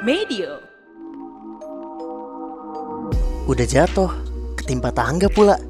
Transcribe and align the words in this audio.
Medio. 0.00 0.64
Udah 3.44 3.66
jatuh, 3.68 4.08
ketimpa 4.56 4.88
tangga 4.96 5.28
pula. 5.28 5.60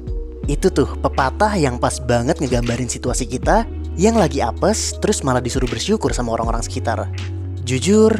Itu 0.47 0.71
tuh 0.71 0.87
pepatah 1.03 1.59
yang 1.59 1.75
pas 1.75 1.99
banget 1.99 2.39
ngegambarin 2.39 2.87
situasi 2.87 3.27
kita 3.27 3.67
yang 3.99 4.15
lagi 4.15 4.39
apes 4.39 4.95
terus 5.03 5.19
malah 5.27 5.43
disuruh 5.43 5.67
bersyukur 5.67 6.15
sama 6.15 6.31
orang-orang 6.31 6.63
sekitar. 6.63 7.11
Jujur, 7.67 8.15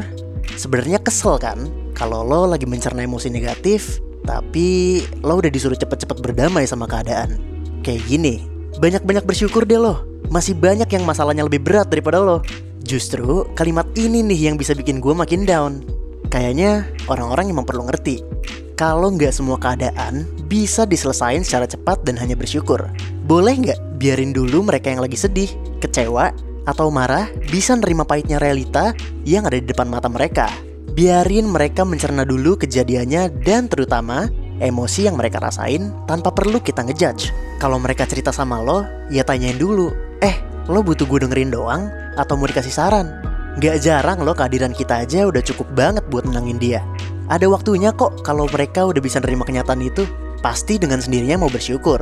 sebenarnya 0.52 1.00
kesel 1.00 1.40
kan 1.40 1.72
kalau 1.96 2.20
lo 2.20 2.44
lagi 2.44 2.68
mencerna 2.68 3.08
emosi 3.08 3.32
negatif 3.32 3.96
tapi 4.28 5.00
lo 5.24 5.40
udah 5.40 5.48
disuruh 5.48 5.80
cepet-cepet 5.80 6.20
berdamai 6.20 6.68
sama 6.68 6.84
keadaan. 6.84 7.40
Kayak 7.80 8.04
gini, 8.12 8.44
banyak-banyak 8.84 9.24
bersyukur 9.24 9.64
deh 9.64 9.80
lo. 9.80 10.04
Masih 10.28 10.52
banyak 10.52 10.92
yang 10.92 11.08
masalahnya 11.08 11.48
lebih 11.48 11.64
berat 11.64 11.88
daripada 11.88 12.20
lo. 12.20 12.44
Justru 12.84 13.48
kalimat 13.56 13.88
ini 13.96 14.20
nih 14.20 14.52
yang 14.52 14.60
bisa 14.60 14.76
bikin 14.76 15.00
gue 15.00 15.16
makin 15.16 15.48
down. 15.48 15.91
Kayaknya 16.32 16.88
orang-orang 17.12 17.52
emang 17.52 17.68
perlu 17.68 17.84
ngerti 17.84 18.24
kalau 18.72 19.12
nggak 19.12 19.36
semua 19.36 19.60
keadaan 19.60 20.24
bisa 20.48 20.88
diselesain 20.88 21.44
secara 21.44 21.68
cepat 21.68 22.08
dan 22.08 22.16
hanya 22.16 22.32
bersyukur. 22.32 22.80
Boleh 23.28 23.52
nggak 23.52 24.00
biarin 24.00 24.32
dulu 24.32 24.64
mereka 24.64 24.88
yang 24.88 25.04
lagi 25.04 25.20
sedih, 25.20 25.52
kecewa, 25.84 26.32
atau 26.64 26.88
marah 26.88 27.28
bisa 27.52 27.76
nerima 27.76 28.08
pahitnya 28.08 28.40
realita 28.40 28.96
yang 29.28 29.44
ada 29.44 29.60
di 29.60 29.68
depan 29.68 29.92
mata 29.92 30.08
mereka. 30.08 30.48
Biarin 30.96 31.52
mereka 31.52 31.84
mencerna 31.84 32.24
dulu 32.24 32.56
kejadiannya 32.56 33.44
dan 33.44 33.68
terutama 33.68 34.32
emosi 34.56 35.12
yang 35.12 35.20
mereka 35.20 35.36
rasain 35.36 35.92
tanpa 36.08 36.32
perlu 36.32 36.64
kita 36.64 36.80
ngejudge. 36.80 37.28
Kalau 37.60 37.76
mereka 37.76 38.08
cerita 38.08 38.32
sama 38.32 38.64
lo, 38.64 38.88
ya 39.12 39.20
tanyain 39.20 39.60
dulu, 39.60 39.92
eh 40.24 40.36
lo 40.68 40.80
butuh 40.80 41.04
gue 41.04 41.28
dengerin 41.28 41.52
doang 41.52 41.92
atau 42.16 42.40
mau 42.40 42.48
dikasih 42.48 42.72
saran? 42.72 43.31
Gak 43.60 43.84
jarang 43.84 44.24
lo 44.24 44.32
kehadiran 44.32 44.72
kita 44.72 45.04
aja 45.04 45.28
udah 45.28 45.44
cukup 45.44 45.68
banget 45.76 46.00
buat 46.08 46.24
menangin 46.24 46.56
dia. 46.56 46.80
Ada 47.28 47.52
waktunya 47.52 47.92
kok 47.92 48.24
kalau 48.24 48.48
mereka 48.48 48.88
udah 48.88 49.00
bisa 49.04 49.20
nerima 49.20 49.44
kenyataan 49.44 49.84
itu. 49.84 50.08
Pasti 50.40 50.80
dengan 50.80 51.04
sendirinya 51.04 51.44
mau 51.44 51.52
bersyukur. 51.52 52.00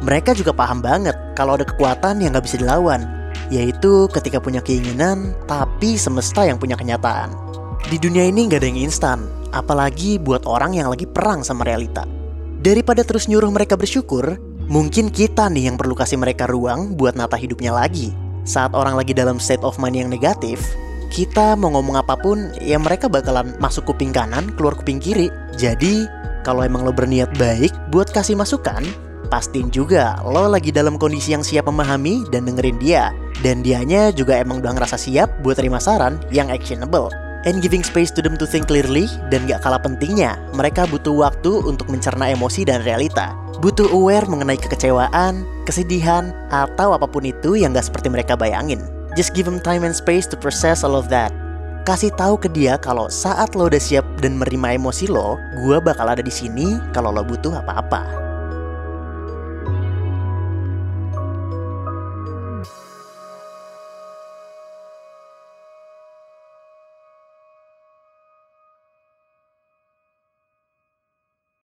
Mereka 0.00 0.32
juga 0.32 0.56
paham 0.56 0.80
banget 0.80 1.12
kalau 1.36 1.60
ada 1.60 1.68
kekuatan 1.68 2.24
yang 2.24 2.32
gak 2.32 2.48
bisa 2.48 2.56
dilawan. 2.56 3.04
Yaitu 3.52 4.08
ketika 4.16 4.40
punya 4.40 4.64
keinginan, 4.64 5.36
tapi 5.44 6.00
semesta 6.00 6.48
yang 6.48 6.56
punya 6.56 6.74
kenyataan. 6.80 7.36
Di 7.92 8.00
dunia 8.00 8.24
ini 8.24 8.48
gak 8.48 8.64
ada 8.64 8.68
yang 8.72 8.88
instan, 8.88 9.28
apalagi 9.52 10.16
buat 10.16 10.48
orang 10.48 10.72
yang 10.72 10.88
lagi 10.88 11.04
perang 11.04 11.44
sama 11.44 11.68
realita. 11.68 12.08
Daripada 12.64 13.04
terus 13.04 13.28
nyuruh 13.28 13.52
mereka 13.52 13.76
bersyukur, 13.76 14.40
mungkin 14.72 15.12
kita 15.12 15.52
nih 15.52 15.68
yang 15.68 15.76
perlu 15.76 15.92
kasih 15.92 16.16
mereka 16.16 16.48
ruang 16.48 16.96
buat 16.96 17.12
nata 17.12 17.36
hidupnya 17.36 17.76
lagi. 17.76 18.27
Saat 18.48 18.72
orang 18.72 18.96
lagi 18.96 19.12
dalam 19.12 19.36
state 19.36 19.60
of 19.60 19.76
mind 19.76 19.92
yang 19.92 20.08
negatif, 20.08 20.72
kita 21.12 21.52
mau 21.52 21.68
ngomong 21.68 22.00
apa 22.00 22.16
pun, 22.16 22.48
ya 22.56 22.80
mereka 22.80 23.04
bakalan 23.04 23.52
masuk 23.60 23.92
kuping 23.92 24.08
kanan, 24.08 24.48
keluar 24.56 24.72
kuping 24.72 24.96
kiri. 24.96 25.28
Jadi, 25.60 26.08
kalau 26.48 26.64
emang 26.64 26.88
lo 26.88 26.96
berniat 26.96 27.28
baik 27.36 27.68
buat 27.92 28.08
kasih 28.08 28.40
masukan, 28.40 28.80
pastiin 29.28 29.68
juga 29.68 30.16
lo 30.24 30.48
lagi 30.48 30.72
dalam 30.72 30.96
kondisi 30.96 31.36
yang 31.36 31.44
siap 31.44 31.68
memahami 31.68 32.24
dan 32.32 32.48
dengerin 32.48 32.80
dia. 32.80 33.12
Dan 33.44 33.60
dianya 33.60 34.16
juga 34.16 34.40
emang 34.40 34.64
udah 34.64 34.80
ngerasa 34.80 34.96
siap 34.96 35.28
buat 35.44 35.60
terima 35.60 35.76
saran 35.76 36.16
yang 36.32 36.48
actionable. 36.48 37.12
And 37.48 37.64
giving 37.64 37.80
space 37.80 38.12
to 38.12 38.20
them 38.20 38.36
to 38.36 38.44
think 38.44 38.68
clearly 38.68 39.08
dan 39.32 39.48
gak 39.48 39.64
kalah 39.64 39.80
pentingnya, 39.80 40.36
mereka 40.52 40.84
butuh 40.84 41.16
waktu 41.16 41.64
untuk 41.64 41.88
mencerna 41.88 42.28
emosi 42.28 42.68
dan 42.68 42.84
realita. 42.84 43.32
Butuh 43.64 43.88
aware 43.88 44.28
mengenai 44.28 44.60
kekecewaan, 44.60 45.48
kesedihan, 45.64 46.36
atau 46.52 46.92
apa 46.92 47.08
pun 47.08 47.24
itu 47.24 47.56
yang 47.56 47.72
gak 47.72 47.88
seperti 47.88 48.12
mereka 48.12 48.36
bayangin. 48.36 48.84
Just 49.16 49.32
give 49.32 49.48
them 49.48 49.64
time 49.64 49.80
and 49.80 49.96
space 49.96 50.28
to 50.28 50.36
process 50.36 50.84
all 50.84 50.92
of 50.92 51.08
that. 51.08 51.32
Kasih 51.88 52.12
tahu 52.20 52.36
ke 52.36 52.52
dia 52.52 52.76
kalau 52.76 53.08
saat 53.08 53.56
lo 53.56 53.72
udah 53.72 53.80
siap 53.80 54.04
dan 54.20 54.36
menerima 54.36 54.76
emosi 54.76 55.08
lo, 55.08 55.40
gue 55.64 55.80
bakal 55.80 56.04
ada 56.04 56.20
di 56.20 56.28
sini 56.28 56.76
kalau 56.92 57.08
lo 57.08 57.24
butuh 57.24 57.64
apa-apa. 57.64 58.27